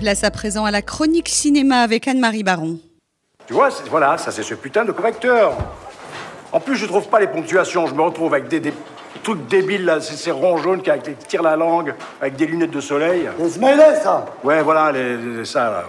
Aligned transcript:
Place 0.00 0.24
à 0.24 0.30
présent 0.30 0.64
à 0.64 0.70
la 0.70 0.80
chronique 0.80 1.28
cinéma 1.28 1.82
avec 1.82 2.08
Anne-Marie 2.08 2.42
Baron. 2.42 2.78
Tu 3.46 3.52
vois, 3.52 3.68
voilà, 3.90 4.16
ça 4.16 4.30
c'est 4.30 4.42
ce 4.42 4.54
putain 4.54 4.86
de 4.86 4.92
correcteur. 4.92 5.52
En 6.52 6.58
plus, 6.58 6.76
je 6.76 6.86
trouve 6.86 7.06
pas 7.08 7.20
les 7.20 7.26
ponctuations. 7.26 7.86
Je 7.86 7.94
me 7.94 8.00
retrouve 8.00 8.32
avec 8.32 8.48
des, 8.48 8.72
trucs 9.22 9.46
débiles 9.46 9.84
là, 9.84 10.00
ces 10.00 10.30
ronds 10.30 10.56
jaunes 10.56 10.80
qui, 10.80 10.90
tirent 11.28 11.42
la 11.42 11.54
langue, 11.54 11.94
avec 12.18 12.34
des 12.36 12.46
lunettes 12.46 12.70
de 12.70 12.80
soleil. 12.80 13.28
Les 13.38 13.50
smileys, 13.50 14.00
ça 14.02 14.24
Ouais, 14.42 14.62
voilà, 14.62 14.90
les, 14.90 15.44
ça 15.44 15.64
là. 15.70 15.84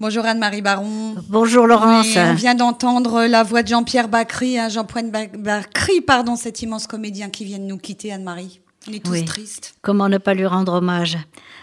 Bonjour 0.00 0.24
Anne-Marie 0.24 0.62
Baron. 0.62 1.16
Bonjour 1.28 1.66
Laurence. 1.66 2.16
on 2.16 2.32
vient 2.32 2.54
d'entendre 2.54 3.26
la 3.26 3.42
voix 3.42 3.62
de 3.62 3.68
Jean-Pierre 3.68 4.08
Bacry, 4.08 4.58
hein, 4.58 4.70
Jean-Pierre 4.70 5.28
Bacry, 5.34 6.00
pardon, 6.00 6.36
cet 6.36 6.62
immense 6.62 6.86
comédien 6.86 7.28
qui 7.28 7.44
vient 7.44 7.58
de 7.58 7.64
nous 7.64 7.76
quitter, 7.76 8.12
Anne-Marie. 8.12 8.62
On 8.86 8.92
est 8.92 9.04
tous 9.04 9.24
tristes. 9.24 9.74
Comment 9.80 10.10
ne 10.10 10.18
pas 10.18 10.34
lui 10.34 10.46
rendre 10.46 10.74
hommage? 10.74 11.16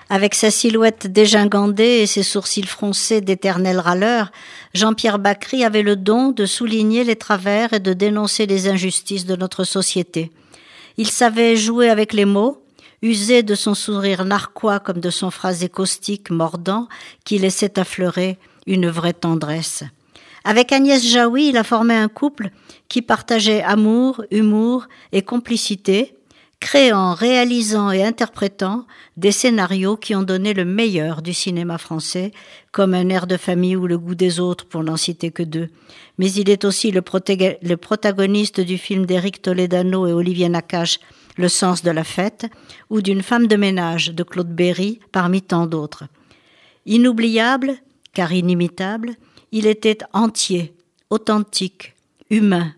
Avec 0.09 0.33
sa 0.33 0.49
silhouette 0.49 1.07
dégingandée 1.07 1.99
et 2.01 2.07
ses 2.07 2.23
sourcils 2.23 2.65
froncés 2.65 3.21
d'éternel 3.21 3.79
râleur, 3.79 4.31
Jean-Pierre 4.73 5.19
Bacry 5.19 5.63
avait 5.63 5.83
le 5.83 5.95
don 5.95 6.31
de 6.31 6.45
souligner 6.45 7.03
les 7.03 7.15
travers 7.15 7.73
et 7.73 7.79
de 7.79 7.93
dénoncer 7.93 8.47
les 8.47 8.67
injustices 8.67 9.25
de 9.25 9.35
notre 9.35 9.63
société. 9.63 10.31
Il 10.97 11.07
savait 11.07 11.55
jouer 11.55 11.89
avec 11.89 12.11
les 12.11 12.25
mots, 12.25 12.61
user 13.03 13.43
de 13.43 13.55
son 13.55 13.75
sourire 13.75 14.25
narquois 14.25 14.79
comme 14.79 14.99
de 14.99 15.09
son 15.09 15.29
phrasé 15.31 15.69
caustique 15.69 16.31
mordant 16.31 16.87
qui 17.23 17.37
laissait 17.37 17.79
affleurer 17.79 18.37
une 18.65 18.89
vraie 18.89 19.13
tendresse. 19.13 19.83
Avec 20.43 20.71
Agnès 20.71 21.05
Jaoui, 21.05 21.49
il 21.49 21.57
a 21.57 21.63
formé 21.63 21.93
un 21.93 22.07
couple 22.07 22.49
qui 22.89 23.03
partageait 23.03 23.61
amour, 23.61 24.23
humour 24.31 24.87
et 25.11 25.21
complicité, 25.21 26.15
créant, 26.61 27.15
réalisant 27.15 27.91
et 27.91 28.03
interprétant 28.03 28.85
des 29.17 29.31
scénarios 29.31 29.97
qui 29.97 30.15
ont 30.15 30.21
donné 30.21 30.53
le 30.53 30.63
meilleur 30.63 31.21
du 31.21 31.33
cinéma 31.33 31.77
français, 31.77 32.31
comme 32.71 32.93
Un 32.93 33.09
air 33.09 33.27
de 33.27 33.35
famille 33.35 33.75
ou 33.75 33.87
Le 33.87 33.97
goût 33.97 34.15
des 34.15 34.39
autres, 34.39 34.65
pour 34.65 34.83
n'en 34.83 34.95
citer 34.95 35.31
que 35.31 35.43
deux. 35.43 35.67
Mais 36.17 36.31
il 36.31 36.49
est 36.49 36.63
aussi 36.63 36.91
le, 36.91 37.01
protagoniste 37.01 38.61
du 38.61 38.77
film 38.77 39.05
d'Éric 39.05 39.41
Toledano 39.41 40.07
et 40.07 40.13
Olivier 40.13 40.47
Nakache, 40.47 40.99
Le 41.35 41.49
sens 41.49 41.81
de 41.81 41.91
la 41.91 42.03
fête, 42.03 42.45
ou 42.89 43.01
d'une 43.01 43.23
femme 43.23 43.47
de 43.47 43.55
ménage 43.55 44.13
de 44.13 44.23
Claude 44.23 44.55
Berry, 44.55 44.99
parmi 45.11 45.41
tant 45.41 45.65
d'autres. 45.65 46.03
Inoubliable, 46.85 47.73
car 48.13 48.31
inimitable, 48.31 49.15
il 49.51 49.65
était 49.65 49.97
entier, 50.13 50.73
authentique, 51.09 51.95
humain. 52.29 52.73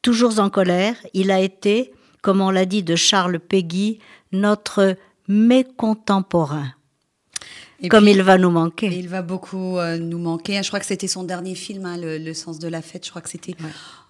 Toujours 0.00 0.38
en 0.38 0.48
colère, 0.48 0.94
il 1.12 1.30
a 1.32 1.40
été, 1.40 1.92
comme 2.22 2.40
on 2.40 2.50
l'a 2.50 2.66
dit 2.66 2.82
de 2.82 2.96
Charles 2.96 3.38
Péguy, 3.38 3.98
notre 4.32 4.96
mécontemporain. 5.28 6.74
comme 7.88 8.08
il 8.08 8.22
va 8.22 8.36
nous 8.36 8.50
manquer. 8.50 8.88
Il 8.88 9.08
va 9.08 9.22
beaucoup 9.22 9.78
euh, 9.78 9.98
nous 9.98 10.18
manquer. 10.18 10.62
Je 10.62 10.68
crois 10.68 10.80
que 10.80 10.86
c'était 10.86 11.08
son 11.08 11.24
dernier 11.24 11.54
film, 11.54 11.86
hein, 11.86 11.96
le, 11.98 12.34
sens 12.34 12.58
de 12.58 12.68
la 12.68 12.82
fête. 12.82 13.04
Je 13.04 13.10
crois 13.10 13.22
que 13.22 13.30
c'était 13.30 13.54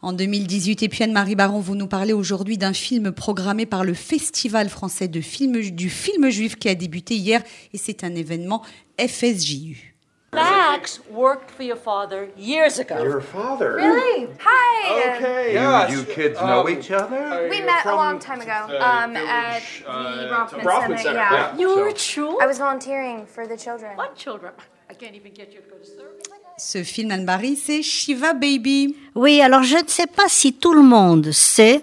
en 0.03 0.13
2018. 0.13 0.83
Et 0.83 0.89
puis 0.89 1.05
Anne-Marie 1.05 1.37
Baron, 1.37 1.61
vous 1.61 1.77
nous 1.77 1.87
parlez 1.87 2.13
aujourd'hui 2.13 2.59
d'un 2.59 2.73
film 2.73 3.13
programmé 3.13 3.67
par 3.67 3.85
le 3.85 3.95
Festival 3.95 4.69
français 4.69 5.09
de 5.09 5.21
film, 5.21 5.61
du 5.61 5.91
film 5.91 6.31
juif 6.31 6.57
qui 6.57 6.69
a 6.69 6.75
débuté 6.75 7.15
hier. 7.17 7.43
Et 7.73 7.79
c'est 7.79 8.03
un 8.03 8.15
événement 8.15 8.63
FSJU. 8.99 9.90
Max 10.33 11.01
worked 11.09 11.51
for 11.51 11.65
your 11.65 11.77
father 11.77 12.31
years 12.37 12.79
ago. 12.79 13.03
Your 13.03 13.21
father? 13.21 13.75
Really? 13.75 14.29
Hi. 14.41 15.17
Okay. 15.17 15.55
Yeah. 15.55 15.91
You, 15.91 16.05
kids 16.05 16.39
know 16.41 16.67
um, 16.67 16.69
each 16.69 16.91
other? 16.91 17.49
We 17.51 17.61
met 17.61 17.85
a 17.85 17.95
long 17.95 18.19
time 18.21 18.41
ago 18.41 18.67
uh, 18.71 18.79
um, 18.79 19.17
at 19.17 19.63
the 19.85 19.91
uh, 19.91 20.31
Rothman, 20.31 20.99
Center. 20.99 21.15
Yeah. 21.15 21.33
yeah. 21.33 21.59
You 21.59 21.77
were 21.77 21.93
true. 21.93 22.41
I 22.41 22.47
was 22.47 22.59
volunteering 22.59 23.27
for 23.27 23.47
the 23.47 23.57
children. 23.57 23.97
What 23.97 24.15
children? 24.15 24.53
I 24.89 24.95
can't 24.95 25.17
even 25.17 25.33
get 25.33 25.53
you 25.53 25.61
to 25.61 25.69
go 25.69 25.77
to 25.77 25.85
service. 25.85 26.27
Ce 26.59 26.85
film, 26.85 27.11
Anne-Marie, 27.11 27.57
c'est 27.57 27.83
Shiva 27.83 28.35
Baby. 28.35 28.95
Oui, 29.15 29.41
alors 29.41 29.63
je 29.63 29.77
ne 29.77 29.89
sais 29.89 30.07
pas 30.07 30.29
si 30.29 30.53
tout 30.53 30.75
le 30.75 30.83
monde 30.83 31.33
sait 31.33 31.83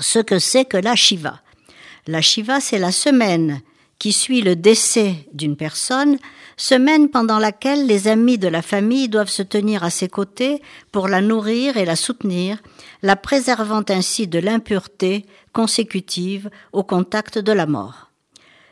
ce 0.00 0.18
que 0.18 0.38
c'est 0.38 0.64
que 0.64 0.78
la 0.78 0.96
Shiva. 0.96 1.40
La 2.06 2.22
Shiva, 2.22 2.58
c'est 2.58 2.78
la 2.78 2.90
semaine 2.90 3.60
qui 3.98 4.12
suit 4.12 4.42
le 4.42 4.56
décès 4.56 5.14
d'une 5.32 5.56
personne, 5.56 6.18
semaine 6.56 7.08
pendant 7.08 7.38
laquelle 7.38 7.86
les 7.86 8.08
amis 8.08 8.38
de 8.38 8.48
la 8.48 8.62
famille 8.62 9.08
doivent 9.08 9.30
se 9.30 9.42
tenir 9.42 9.84
à 9.84 9.90
ses 9.90 10.08
côtés 10.08 10.60
pour 10.92 11.08
la 11.08 11.20
nourrir 11.20 11.76
et 11.76 11.84
la 11.84 11.96
soutenir, 11.96 12.58
la 13.02 13.16
préservant 13.16 13.84
ainsi 13.88 14.26
de 14.26 14.38
l'impureté 14.38 15.24
consécutive 15.52 16.50
au 16.72 16.82
contact 16.82 17.38
de 17.38 17.52
la 17.52 17.66
mort. 17.66 18.10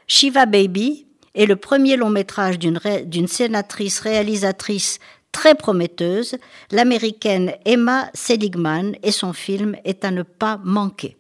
Shiva 0.07 0.47
Baby 0.47 1.07
est 1.35 1.47
le 1.47 1.57
premier 1.57 1.97
long 1.97 2.11
métrage 2.11 2.59
d'une 2.59 3.29
sénatrice 3.29 4.01
réalisatrice 4.01 4.99
très 5.33 5.55
prometteuse, 5.55 6.37
l'américaine 6.71 7.53
Emma 7.67 8.11
Seligman, 8.15 8.97
et 9.03 9.13
son 9.13 9.33
film 9.33 9.77
est 9.85 10.05
à 10.05 10.11
ne 10.11 10.23
pas 10.23 10.59
manquer. 10.65 11.17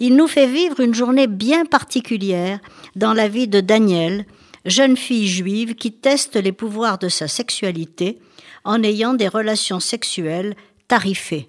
Il 0.00 0.16
nous 0.16 0.26
fait 0.26 0.46
vivre 0.46 0.80
une 0.80 0.94
journée 0.94 1.26
bien 1.26 1.64
particulière 1.64 2.60
dans 2.96 3.12
la 3.12 3.28
vie 3.28 3.48
de 3.48 3.60
Danielle, 3.60 4.26
jeune 4.64 4.96
fille 4.96 5.28
juive 5.28 5.74
qui 5.74 5.92
teste 5.92 6.36
les 6.36 6.52
pouvoirs 6.52 6.98
de 6.98 7.08
sa 7.08 7.28
sexualité 7.28 8.18
en 8.64 8.82
ayant 8.82 9.14
des 9.14 9.28
relations 9.28 9.80
sexuelles 9.80 10.56
tarifées. 10.88 11.48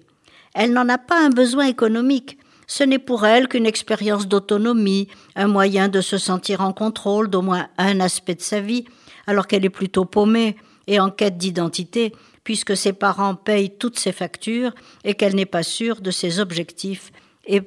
Elle 0.54 0.72
n'en 0.72 0.88
a 0.88 0.98
pas 0.98 1.20
un 1.20 1.30
besoin 1.30 1.66
économique. 1.66 2.38
Ce 2.66 2.84
n'est 2.84 2.98
pour 2.98 3.26
elle 3.26 3.48
qu'une 3.48 3.66
expérience 3.66 4.28
d'autonomie, 4.28 5.08
un 5.34 5.48
moyen 5.48 5.88
de 5.88 6.00
se 6.00 6.18
sentir 6.18 6.60
en 6.60 6.72
contrôle 6.72 7.28
d'au 7.28 7.42
moins 7.42 7.68
un 7.78 8.00
aspect 8.00 8.36
de 8.36 8.42
sa 8.42 8.60
vie, 8.60 8.84
alors 9.26 9.46
qu'elle 9.46 9.64
est 9.64 9.70
plutôt 9.70 10.04
paumée 10.04 10.56
et 10.86 11.00
en 11.00 11.10
quête 11.10 11.36
d'identité, 11.36 12.12
puisque 12.44 12.76
ses 12.76 12.92
parents 12.92 13.34
payent 13.34 13.76
toutes 13.76 13.98
ses 13.98 14.12
factures 14.12 14.72
et 15.04 15.14
qu'elle 15.14 15.34
n'est 15.34 15.46
pas 15.46 15.62
sûre 15.62 16.00
de 16.00 16.10
ses 16.10 16.40
objectifs 16.40 17.12
et 17.46 17.62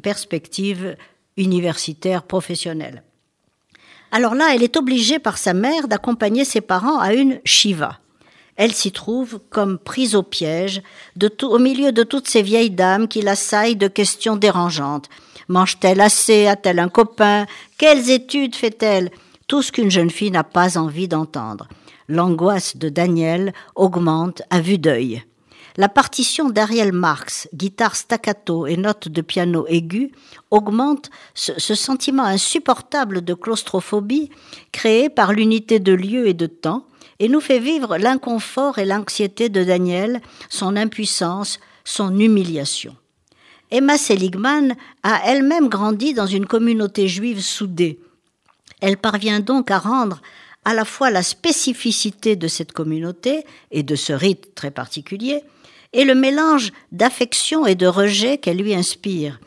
perspectives 0.00 0.96
universitaires 1.36 2.22
professionnelles. 2.22 3.02
Alors 4.10 4.34
là, 4.34 4.54
elle 4.54 4.62
est 4.62 4.76
obligée 4.76 5.18
par 5.18 5.38
sa 5.38 5.52
mère 5.54 5.88
d'accompagner 5.88 6.44
ses 6.44 6.60
parents 6.60 6.98
à 6.98 7.12
une 7.12 7.40
shiva. 7.44 7.98
Elle 8.56 8.72
s'y 8.72 8.90
trouve 8.90 9.40
comme 9.50 9.78
prise 9.78 10.16
au 10.16 10.22
piège, 10.22 10.82
au 11.42 11.58
milieu 11.58 11.92
de 11.92 12.02
toutes 12.02 12.26
ces 12.26 12.42
vieilles 12.42 12.70
dames 12.70 13.06
qui 13.06 13.22
l'assaillent 13.22 13.76
de 13.76 13.86
questions 13.86 14.36
dérangeantes. 14.36 15.08
Mange-t-elle 15.46 16.00
assez? 16.00 16.46
A-t-elle 16.46 16.80
un 16.80 16.88
copain? 16.88 17.46
Quelles 17.78 18.10
études 18.10 18.56
fait-elle? 18.56 19.10
Tout 19.46 19.62
ce 19.62 19.70
qu'une 19.70 19.90
jeune 19.90 20.10
fille 20.10 20.32
n'a 20.32 20.44
pas 20.44 20.76
envie 20.76 21.08
d'entendre. 21.08 21.68
L'angoisse 22.08 22.76
de 22.76 22.88
Daniel 22.88 23.52
augmente 23.76 24.42
à 24.50 24.60
vue 24.60 24.78
d'œil. 24.78 25.22
La 25.78 25.88
partition 25.88 26.50
d'Ariel 26.50 26.92
Marx, 26.92 27.48
guitare 27.54 27.94
staccato 27.94 28.66
et 28.66 28.76
notes 28.76 29.08
de 29.08 29.22
piano 29.22 29.64
aigu, 29.68 30.10
augmente 30.50 31.08
ce, 31.34 31.76
sentiment 31.76 32.24
insupportable 32.24 33.22
de 33.22 33.32
claustrophobie 33.32 34.28
créé 34.72 35.08
par 35.08 35.32
l'unité 35.32 35.78
de 35.78 35.92
lieu 35.92 36.26
et 36.26 36.34
de 36.34 36.46
temps 36.46 36.84
et 37.20 37.28
nous 37.28 37.40
fait 37.40 37.60
vivre 37.60 37.96
l'inconfort 37.96 38.80
et 38.80 38.84
l'anxiété 38.84 39.50
de 39.50 39.62
Daniel, 39.62 40.20
son 40.48 40.74
impuissance, 40.74 41.60
son 41.84 42.18
humiliation. 42.18 42.96
Emma 43.70 43.98
Seligman 43.98 44.74
a 45.04 45.20
elle-même 45.26 45.68
grandi 45.68 46.12
dans 46.12 46.26
une 46.26 46.46
communauté 46.46 47.06
juive 47.06 47.40
soudée. 47.40 48.00
Elle 48.80 48.96
parvient 48.96 49.38
donc 49.38 49.70
à 49.70 49.78
rendre 49.78 50.22
à 50.64 50.74
la 50.74 50.84
fois 50.84 51.12
la 51.12 51.22
spécificité 51.22 52.34
de 52.34 52.48
cette 52.48 52.72
communauté 52.72 53.44
et 53.70 53.84
de 53.84 53.94
ce 53.94 54.12
rite 54.12 54.56
très 54.56 54.72
particulier, 54.72 55.44
et 55.92 56.04
le 56.04 56.14
mélange 56.14 56.72
d'affection 56.92 57.66
et 57.66 57.74
de 57.74 57.86
rejet 57.86 58.38
qu'elle 58.38 58.58
lui 58.58 58.74
inspire. 58.74 59.40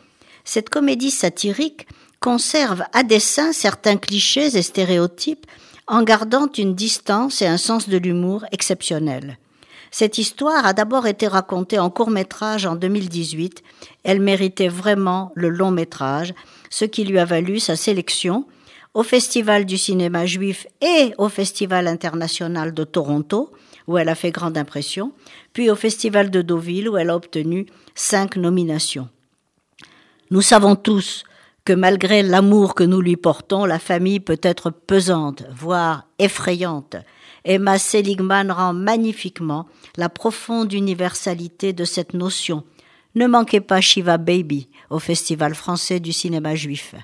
Cette 0.44 0.70
comédie 0.70 1.12
satirique 1.12 1.88
conserve 2.20 2.84
à 2.94 3.04
dessein 3.04 3.52
certains 3.52 3.98
clichés 3.98 4.58
et 4.58 4.62
stéréotypes 4.62 5.46
en 5.88 6.04
gardant 6.04 6.50
une 6.58 6.76
distance 6.76 7.42
et 7.42 7.48
un 7.48 7.58
sens 7.58 7.90
de 7.90 7.98
l'humour 7.98 8.46
exceptionnel. 8.52 9.38
Cette 9.92 10.18
histoire 10.18 10.66
a 10.66 10.72
d'abord 10.72 11.06
été 11.06 11.28
racontée 11.28 11.78
en 11.78 11.90
court 11.90 12.12
métrage 12.12 12.66
en 12.66 12.76
2018. 12.76 13.62
Elle 14.04 14.22
méritait 14.22 14.70
vraiment 14.70 15.34
le 15.36 15.50
long 15.50 15.72
métrage, 15.72 16.34
ce 16.70 16.86
qui 16.86 17.04
lui 17.04 17.20
a 17.20 17.26
valu 17.26 17.60
sa 17.60 17.76
sélection 17.76 18.46
au 18.94 19.04
Festival 19.04 19.66
du 19.66 19.78
cinéma 19.78 20.26
juif 20.26 20.66
et 20.82 21.14
au 21.18 21.30
Festival 21.30 21.88
international 21.88 22.74
de 22.74 22.84
Toronto, 22.84 23.52
où 23.88 23.98
elle 23.98 24.10
a 24.10 24.16
fait 24.16 24.32
grande 24.32 24.58
impression, 24.58 25.14
puis 25.54 25.70
au 25.70 25.76
Festival 25.76 26.30
de 26.32 26.42
Deauville, 26.42 26.90
où 26.90 26.98
elle 26.98 27.10
a 27.10 27.16
obtenu 27.16 27.66
cinq 27.96 28.36
nominations. 28.36 29.10
Nous 30.30 30.42
savons 30.42 30.76
tous 30.76 31.24
que 31.66 31.74
malgré 31.74 32.24
l'amour 32.24 32.74
que 32.74 32.84
nous 32.84 33.02
lui 33.02 33.18
portons, 33.18 33.66
la 33.66 33.80
famille 33.80 34.20
peut 34.20 34.40
être 34.42 34.70
pesante, 34.72 35.44
voire 35.54 36.08
effrayante. 36.20 36.96
Emma 37.44 37.78
Seligman 37.78 38.52
rend 38.52 38.74
magnifiquement 38.74 39.68
la 39.98 40.10
profonde 40.10 40.74
universalité 40.74 41.74
de 41.74 41.86
cette 41.86 42.14
notion. 42.14 42.64
Ne 43.16 43.28
manquez 43.28 43.62
pas 43.62 43.82
Shiva 43.82 44.18
Baby 44.18 44.70
au 44.90 45.00
Festival 45.00 45.54
français 45.54 46.00
du 46.00 46.14
cinéma 46.14 46.56
juif. 46.56 46.96